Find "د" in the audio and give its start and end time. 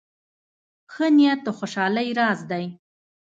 1.43-1.47